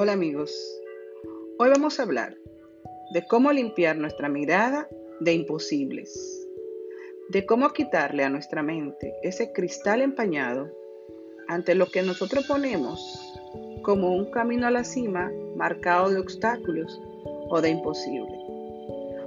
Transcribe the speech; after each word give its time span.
Hola 0.00 0.12
amigos, 0.12 0.54
hoy 1.58 1.70
vamos 1.70 1.98
a 1.98 2.04
hablar 2.04 2.36
de 3.12 3.26
cómo 3.26 3.50
limpiar 3.50 3.96
nuestra 3.96 4.28
mirada 4.28 4.88
de 5.18 5.32
imposibles, 5.32 6.46
de 7.30 7.44
cómo 7.44 7.68
quitarle 7.70 8.22
a 8.22 8.30
nuestra 8.30 8.62
mente 8.62 9.12
ese 9.24 9.50
cristal 9.50 10.00
empañado 10.00 10.70
ante 11.48 11.74
lo 11.74 11.86
que 11.86 12.02
nosotros 12.02 12.46
ponemos 12.46 13.00
como 13.82 14.14
un 14.14 14.30
camino 14.30 14.68
a 14.68 14.70
la 14.70 14.84
cima 14.84 15.32
marcado 15.56 16.10
de 16.10 16.20
obstáculos 16.20 17.02
o 17.48 17.60
de 17.60 17.70
imposible. 17.70 18.38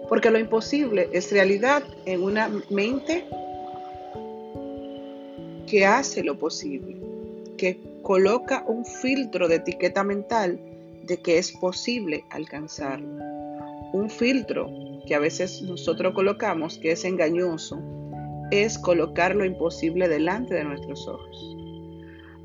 Porque 0.08 0.32
lo 0.32 0.40
imposible 0.40 1.10
es 1.12 1.34
realidad 1.34 1.84
en 2.06 2.24
una 2.24 2.50
mente 2.70 3.26
que 5.68 5.86
hace 5.86 6.24
lo 6.24 6.40
posible, 6.40 6.96
que 7.58 7.91
coloca 8.04 8.64
un 8.68 8.86
filtro 8.86 9.48
de 9.48 9.56
etiqueta 9.56 10.04
mental 10.04 10.60
de 11.04 11.18
que 11.18 11.38
es 11.38 11.52
posible 11.52 12.24
alcanzarlo. 12.30 13.24
Un 13.94 14.10
filtro 14.10 14.70
que 15.06 15.16
a 15.16 15.20
veces 15.20 15.62
nosotros 15.62 16.14
colocamos 16.14 16.78
que 16.78 16.92
es 16.92 17.06
engañoso 17.06 17.80
es 18.52 18.78
colocar 18.78 19.36
lo 19.36 19.46
imposible 19.46 20.08
delante 20.08 20.56
de 20.56 20.64
nuestros 20.64 21.08
ojos. 21.08 21.56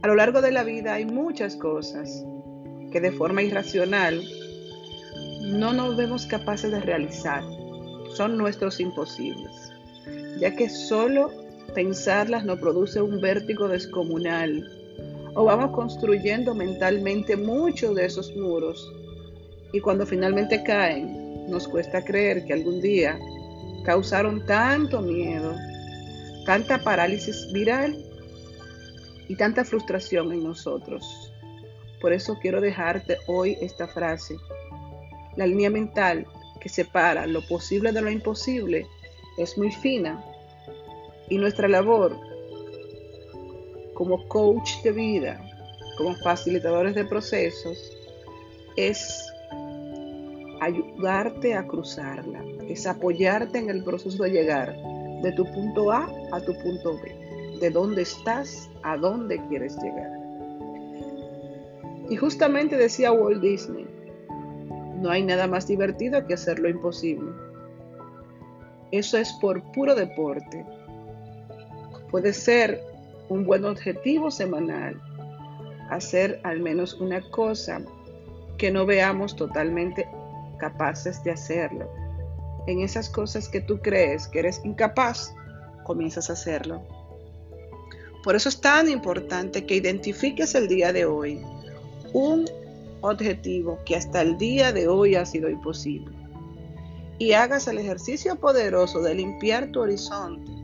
A 0.03 0.09
lo 0.09 0.15
largo 0.15 0.41
de 0.41 0.53
la 0.53 0.63
vida 0.63 0.95
hay 0.95 1.05
muchas 1.05 1.57
cosas 1.57 2.25
que 2.93 3.01
de 3.01 3.13
forma 3.13 3.43
irracional 3.43 4.23
no 5.43 5.73
nos 5.73 5.97
vemos 5.97 6.27
capaces 6.27 6.71
de 6.71 6.81
realizar. 6.81 7.43
Son 8.15 8.37
nuestros 8.39 8.81
imposibles, 8.81 9.73
ya 10.39 10.55
que 10.55 10.69
solo 10.69 11.31
pensarlas 11.75 12.45
nos 12.45 12.59
produce 12.59 13.01
un 13.03 13.21
vértigo 13.21 13.69
descomunal 13.69 14.86
o 15.37 15.45
vamos 15.45 15.71
construyendo 15.73 16.55
mentalmente 16.55 17.37
muchos 17.37 17.95
de 17.95 18.07
esos 18.07 18.35
muros 18.35 18.91
y 19.73 19.81
cuando 19.81 20.07
finalmente 20.07 20.63
caen, 20.63 21.47
nos 21.51 21.69
cuesta 21.69 22.03
creer 22.03 22.47
que 22.47 22.55
algún 22.55 22.81
día 22.81 23.19
causaron 23.85 24.45
tanto 24.47 25.03
miedo, 25.03 25.55
tanta 26.47 26.83
parálisis 26.83 27.53
viral 27.53 28.03
y 29.29 29.37
tanta 29.37 29.65
frustración 29.65 30.33
en 30.33 30.43
nosotros. 30.43 31.05
Por 32.01 32.15
eso 32.15 32.39
quiero 32.41 32.63
dejarte 32.63 33.19
hoy 33.27 33.59
esta 33.61 33.87
frase. 33.87 34.37
La 35.37 35.47
línea 35.47 35.69
mental 35.69 36.27
que 36.61 36.71
separa 36.71 37.27
lo 37.27 37.47
posible 37.47 37.93
de 37.93 38.01
lo 38.01 38.11
imposible 38.11 38.87
es 39.37 39.59
muy 39.59 39.71
fina 39.71 40.25
y 41.29 41.37
nuestra 41.37 41.69
labor 41.69 42.26
como 43.97 44.29
coach 44.29 44.83
de 44.83 44.93
vida, 44.93 45.41
como 45.97 46.15
facilitadores 46.17 46.95
de 46.95 47.07
procesos, 47.07 47.79
es 48.77 49.33
ayudarte 50.61 51.55
a 51.55 51.67
cruzarla, 51.67 52.45
es 52.69 52.87
apoyarte 52.87 53.59
en 53.59 53.71
el 53.71 53.83
proceso 53.83 54.23
de 54.23 54.31
llegar 54.31 54.77
de 55.23 55.33
tu 55.33 55.47
punto 55.47 55.91
A 55.91 56.11
a 56.33 56.41
tu 56.43 56.53
punto 56.63 56.99
B, 57.03 57.59
de 57.59 57.71
dónde 57.71 58.03
estás 58.03 58.71
a 58.83 58.99
dónde 58.99 59.41
quieres 59.49 59.75
llegar. 59.79 60.11
Y 62.11 62.17
justamente 62.17 62.77
decía 62.77 63.13
Walt 63.13 63.41
Disney, 63.41 63.87
no 65.01 65.09
hay 65.09 65.23
nada 65.23 65.47
más 65.47 65.67
divertido 65.67 66.27
que 66.27 66.35
hacer 66.35 66.59
lo 66.59 66.69
imposible. 66.69 67.31
Eso 68.91 69.17
es 69.17 69.33
por 69.41 69.63
puro 69.73 69.95
deporte. 69.95 70.67
Puede 72.11 72.35
ser 72.35 72.96
un 73.29 73.45
buen 73.45 73.65
objetivo 73.65 74.31
semanal, 74.31 75.01
hacer 75.91 76.41
al 76.45 76.61
menos 76.61 76.95
una 76.95 77.21
cosa 77.31 77.81
que 78.59 78.71
no 78.71 78.87
veamos 78.87 79.37
totalmente 79.37 80.09
capaces 80.59 81.23
de 81.23 81.33
hacerlo. 81.33 81.91
En 82.67 82.81
esas 82.81 83.09
cosas 83.09 83.49
que 83.49 83.61
tú 83.61 83.79
crees 83.81 84.27
que 84.29 84.41
eres 84.41 84.61
incapaz, 84.65 85.35
comienzas 85.85 86.31
a 86.31 86.33
hacerlo. 86.33 86.83
Por 88.25 88.35
eso 88.35 88.49
es 88.49 88.61
tan 88.61 88.89
importante 88.89 89.67
que 89.67 89.77
identifiques 89.77 90.55
el 90.55 90.67
día 90.67 90.93
de 90.93 91.05
hoy 91.05 91.41
un 92.13 92.45
objetivo 93.03 93.79
que 93.85 93.95
hasta 93.95 94.23
el 94.23 94.37
día 94.37 94.73
de 94.73 94.89
hoy 94.89 95.15
ha 95.15 95.25
sido 95.25 95.49
imposible 95.49 96.17
y 97.19 97.33
hagas 97.33 97.69
el 97.69 97.79
ejercicio 97.79 98.37
poderoso 98.37 99.01
de 99.01 99.15
limpiar 99.15 99.71
tu 99.71 99.81
horizonte 99.81 100.56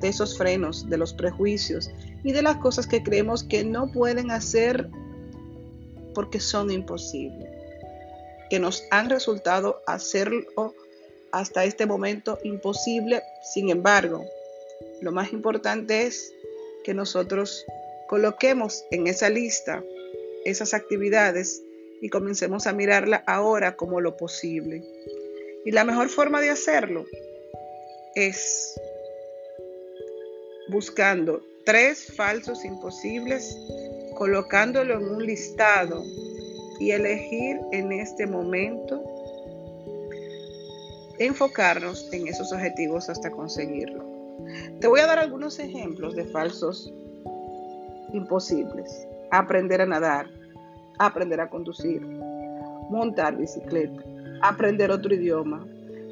de 0.00 0.08
esos 0.08 0.36
frenos, 0.36 0.88
de 0.88 0.96
los 0.96 1.12
prejuicios 1.12 1.90
y 2.22 2.32
de 2.32 2.42
las 2.42 2.56
cosas 2.58 2.86
que 2.86 3.02
creemos 3.02 3.42
que 3.42 3.64
no 3.64 3.90
pueden 3.90 4.30
hacer 4.30 4.88
porque 6.14 6.40
son 6.40 6.70
imposibles, 6.70 7.48
que 8.50 8.58
nos 8.58 8.84
han 8.90 9.10
resultado 9.10 9.82
hacerlo 9.86 10.74
hasta 11.32 11.64
este 11.64 11.86
momento 11.86 12.38
imposible. 12.42 13.22
Sin 13.42 13.70
embargo, 13.70 14.24
lo 15.00 15.12
más 15.12 15.32
importante 15.32 16.02
es 16.02 16.32
que 16.84 16.94
nosotros 16.94 17.64
coloquemos 18.08 18.84
en 18.90 19.06
esa 19.06 19.28
lista 19.28 19.82
esas 20.44 20.74
actividades 20.74 21.62
y 22.00 22.08
comencemos 22.08 22.66
a 22.66 22.72
mirarla 22.72 23.22
ahora 23.26 23.76
como 23.76 24.00
lo 24.00 24.16
posible. 24.16 24.82
Y 25.64 25.72
la 25.72 25.84
mejor 25.84 26.08
forma 26.08 26.40
de 26.40 26.50
hacerlo 26.50 27.04
es 28.14 28.80
buscando 30.68 31.40
tres 31.64 32.12
falsos 32.16 32.64
imposibles, 32.64 33.56
colocándolo 34.16 34.94
en 34.94 35.08
un 35.08 35.26
listado 35.26 36.02
y 36.80 36.90
elegir 36.90 37.58
en 37.72 37.92
este 37.92 38.26
momento 38.26 39.02
enfocarnos 41.18 42.12
en 42.12 42.28
esos 42.28 42.52
objetivos 42.52 43.08
hasta 43.08 43.30
conseguirlo. 43.30 44.04
Te 44.80 44.86
voy 44.86 45.00
a 45.00 45.06
dar 45.06 45.18
algunos 45.18 45.58
ejemplos 45.58 46.14
de 46.14 46.24
falsos 46.26 46.92
imposibles. 48.12 49.06
Aprender 49.30 49.80
a 49.80 49.86
nadar, 49.86 50.26
aprender 50.98 51.40
a 51.40 51.50
conducir, 51.50 52.00
montar 52.88 53.36
bicicleta, 53.36 54.00
aprender 54.42 54.90
otro 54.90 55.14
idioma, 55.14 55.66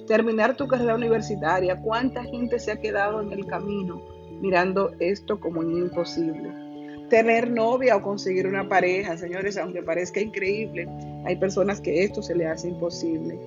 terminar 0.07 0.57
tu 0.57 0.67
carrera 0.67 0.95
universitaria. 0.95 1.81
¿Cuánta 1.81 2.23
gente 2.25 2.59
se 2.59 2.73
ha 2.73 2.81
quedado 2.81 3.23
en 3.23 3.33
el 3.33 3.47
camino? 3.47 4.16
Mirando 4.41 4.93
esto 4.99 5.41
como 5.41 5.63
imposible. 5.63 6.51
Tener 7.09 7.51
novia 7.51 7.97
o 7.97 8.03
conseguir 8.03 8.47
una 8.47 8.69
pareja, 8.69 9.17
señores, 9.17 9.57
aunque 9.57 9.83
parezca 9.83 10.21
increíble, 10.21 10.89
hay 11.25 11.37
personas 11.37 11.81
que 11.81 12.03
esto 12.03 12.23
se 12.23 12.35
le 12.35 12.47
hace 12.47 12.69
imposible. 12.69 13.39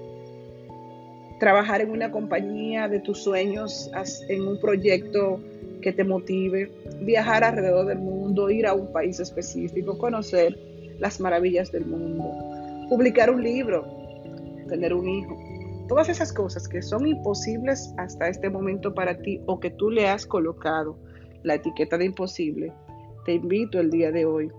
Trabajar 1.39 1.81
en 1.81 1.91
una 1.91 2.11
compañía 2.11 2.87
de 2.87 2.99
tus 2.99 3.19
sueños, 3.19 3.89
en 4.29 4.47
un 4.47 4.59
proyecto 4.59 5.39
que 5.81 5.93
te 5.93 6.03
motive, 6.03 6.71
viajar 7.01 7.43
alrededor 7.43 7.85
del 7.85 7.99
mundo, 7.99 8.49
ir 8.49 8.67
a 8.67 8.73
un 8.73 8.91
país 8.91 9.19
específico, 9.19 9.97
conocer 9.97 10.57
las 10.99 11.19
maravillas 11.19 11.71
del 11.71 11.85
mundo, 11.85 12.87
publicar 12.89 13.29
un 13.29 13.43
libro, 13.43 13.85
tener 14.67 14.93
un 14.93 15.07
hijo. 15.07 15.48
Todas 15.89 16.07
esas 16.07 16.31
cosas 16.31 16.67
que 16.67 16.83
son 16.83 17.07
imposibles 17.07 17.95
hasta 17.97 18.29
este 18.29 18.47
momento 18.51 18.93
para 18.93 19.17
ti 19.17 19.41
o 19.47 19.59
que 19.59 19.71
tú 19.71 19.89
le 19.89 20.07
has 20.07 20.27
colocado 20.27 20.99
la 21.41 21.55
etiqueta 21.55 21.97
de 21.97 22.05
imposible, 22.05 22.71
te 23.25 23.33
invito 23.33 23.79
el 23.79 23.89
día 23.89 24.11
de 24.11 24.23
hoy 24.23 24.51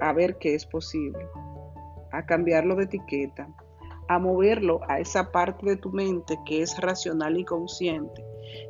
a 0.00 0.12
ver 0.12 0.38
qué 0.38 0.56
es 0.56 0.66
posible, 0.66 1.24
a 2.10 2.26
cambiarlo 2.26 2.74
de 2.74 2.82
etiqueta, 2.82 3.48
a 4.08 4.18
moverlo 4.18 4.80
a 4.88 4.98
esa 4.98 5.30
parte 5.30 5.64
de 5.66 5.76
tu 5.76 5.92
mente 5.92 6.36
que 6.44 6.62
es 6.62 6.76
racional 6.80 7.38
y 7.38 7.44
consciente 7.44 8.24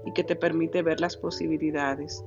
y 0.05 0.13
que 0.13 0.23
te 0.23 0.37
permite 0.37 0.83
ver 0.83 1.01
las 1.01 1.17
posibilidades. 1.17 2.23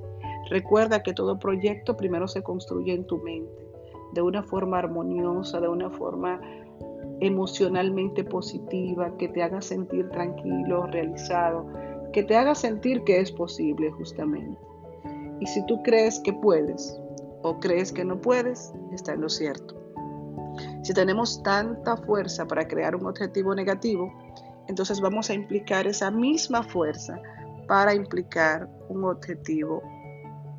Recuerda 0.49 1.03
que 1.03 1.13
todo 1.13 1.37
proyecto 1.37 1.95
primero 1.95 2.27
se 2.27 2.41
construye 2.41 2.93
en 2.93 3.05
tu 3.05 3.19
mente, 3.19 3.67
de 4.13 4.23
una 4.23 4.41
forma 4.41 4.79
armoniosa, 4.79 5.59
de 5.59 5.67
una 5.67 5.91
forma 5.91 6.41
emocionalmente 7.21 8.23
positiva, 8.23 9.15
que 9.17 9.27
te 9.29 9.43
haga 9.43 9.61
sentir 9.61 10.09
tranquilo, 10.09 10.87
realizado, 10.87 11.65
que 12.13 12.23
te 12.23 12.35
haga 12.35 12.55
sentir 12.55 13.03
que 13.03 13.19
es 13.19 13.31
posible 13.31 13.91
justamente. 13.91 14.59
Y 15.39 15.47
si 15.47 15.65
tú 15.65 15.81
crees 15.83 16.19
que 16.19 16.33
puedes 16.33 16.99
o 17.41 17.59
crees 17.59 17.91
que 17.91 18.03
no 18.03 18.19
puedes, 18.19 18.73
está 18.91 19.13
en 19.13 19.21
lo 19.21 19.29
cierto. 19.29 19.75
Si 20.83 20.93
tenemos 20.93 21.41
tanta 21.43 21.97
fuerza 21.97 22.45
para 22.47 22.67
crear 22.67 22.95
un 22.95 23.05
objetivo 23.05 23.53
negativo, 23.55 24.11
entonces 24.67 24.99
vamos 25.01 25.29
a 25.29 25.33
implicar 25.33 25.87
esa 25.87 26.11
misma 26.11 26.63
fuerza 26.63 27.21
para 27.67 27.93
implicar 27.93 28.69
un 28.89 29.03
objetivo 29.03 29.81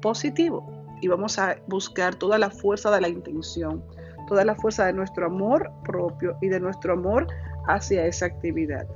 positivo 0.01 0.67
y 1.01 1.09
vamos 1.09 1.39
a 1.39 1.57
buscar 1.67 2.15
toda 2.15 2.39
la 2.39 2.51
fuerza 2.51 2.91
de 2.91 3.01
la 3.01 3.09
intención, 3.09 3.83
toda 4.31 4.45
la 4.45 4.55
fuerza 4.55 4.87
de 4.87 4.93
nuestro 4.93 5.27
amor 5.27 5.69
propio 5.85 6.37
y 6.41 6.47
de 6.47 6.61
nuestro 6.61 6.93
amor 6.93 7.27
hacia 7.67 8.07
esa 8.07 8.27
actividad. 8.27 8.87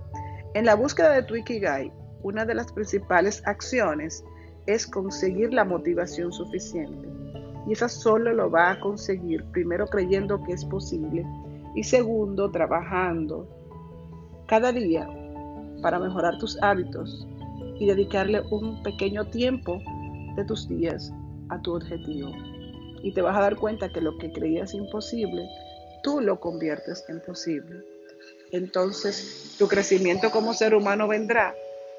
En 0.54 0.64
la 0.64 0.76
búsqueda 0.76 1.10
de 1.10 1.24
tu 1.24 1.34
Ikigai, 1.34 1.92
una 2.22 2.44
de 2.44 2.54
las 2.54 2.72
principales 2.72 3.42
acciones 3.44 4.24
es 4.66 4.86
conseguir 4.86 5.52
la 5.52 5.64
motivación 5.64 6.32
suficiente. 6.32 7.08
Y 7.66 7.72
esa 7.72 7.88
solo 7.88 8.32
lo 8.32 8.48
va 8.48 8.70
a 8.70 8.80
conseguir 8.80 9.44
primero 9.50 9.86
creyendo 9.86 10.40
que 10.44 10.52
es 10.52 10.64
posible 10.66 11.26
Y 11.74 11.82
segundo, 11.82 12.50
trabajando 12.52 13.48
cada 14.46 14.70
día 14.70 15.08
para 15.82 15.98
mejorar 15.98 16.38
tus 16.38 16.62
hábitos 16.62 17.26
y 17.80 17.86
dedicarle 17.86 18.40
un 18.52 18.80
pequeño 18.84 19.24
tiempo 19.30 19.80
de 20.36 20.44
tus 20.44 20.68
días 20.68 21.12
a 21.48 21.60
tu 21.60 21.74
objetivo. 21.74 22.30
Y 23.04 23.12
te 23.12 23.22
vas 23.22 23.36
a 23.36 23.42
dar 23.42 23.56
cuenta 23.56 23.90
que 23.90 24.00
lo 24.00 24.18
que 24.18 24.32
creías 24.32 24.74
imposible, 24.74 25.46
tú 26.02 26.20
lo 26.20 26.40
conviertes 26.40 27.04
en 27.08 27.20
posible. 27.20 27.84
Entonces, 28.50 29.54
tu 29.58 29.68
crecimiento 29.68 30.30
como 30.30 30.54
ser 30.54 30.74
humano 30.74 31.06
vendrá 31.06 31.54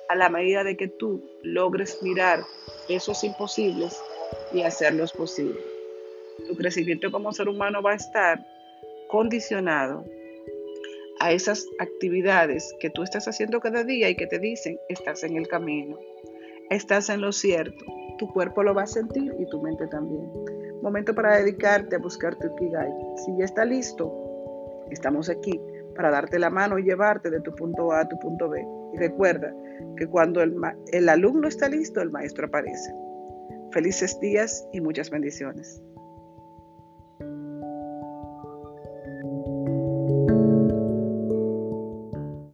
a 0.09 0.15
la 0.15 0.29
medida 0.29 0.63
de 0.63 0.75
que 0.75 0.87
tú 0.87 1.23
logres 1.43 2.01
mirar 2.01 2.43
esos 2.89 3.23
imposibles 3.23 4.01
y 4.51 4.61
hacerlos 4.61 5.13
posibles. 5.13 5.63
Tu 6.47 6.55
crecimiento 6.55 7.11
como 7.11 7.33
ser 7.33 7.49
humano 7.49 7.81
va 7.81 7.91
a 7.91 7.95
estar 7.95 8.45
condicionado 9.07 10.05
a 11.19 11.31
esas 11.31 11.65
actividades 11.79 12.73
que 12.79 12.89
tú 12.89 13.03
estás 13.03 13.27
haciendo 13.27 13.59
cada 13.59 13.83
día 13.83 14.09
y 14.09 14.15
que 14.15 14.27
te 14.27 14.39
dicen, 14.39 14.79
estás 14.89 15.23
en 15.23 15.37
el 15.37 15.47
camino, 15.47 15.97
estás 16.69 17.09
en 17.09 17.21
lo 17.21 17.31
cierto, 17.31 17.85
tu 18.17 18.27
cuerpo 18.31 18.63
lo 18.63 18.73
va 18.73 18.83
a 18.83 18.87
sentir 18.87 19.33
y 19.39 19.45
tu 19.49 19.61
mente 19.61 19.87
también. 19.87 20.29
Momento 20.85 21.15
para 21.15 21.37
dedicarte 21.37 21.95
a 21.95 21.97
buscar 21.97 22.35
tu 22.35 22.45
Ikigai. 22.45 22.91
Si 23.25 23.35
ya 23.39 23.45
está 23.45 23.65
listo, 23.65 24.13
estamos 24.91 25.31
aquí 25.31 25.59
para 25.95 26.11
darte 26.11 26.37
la 26.37 26.51
mano 26.51 26.77
y 26.77 26.83
llevarte 26.83 27.31
de 27.31 27.41
tu 27.41 27.55
punto 27.55 27.91
A 27.91 28.01
a 28.01 28.07
tu 28.07 28.19
punto 28.19 28.47
B. 28.49 28.63
Y 28.93 28.97
recuerda 28.99 29.51
que 29.97 30.05
cuando 30.05 30.43
el, 30.43 30.55
el 30.91 31.09
alumno 31.09 31.47
está 31.47 31.69
listo, 31.69 32.01
el 32.01 32.11
maestro 32.11 32.45
aparece. 32.45 32.93
Felices 33.71 34.19
días 34.19 34.63
y 34.73 34.79
muchas 34.79 35.09
bendiciones. 35.09 35.81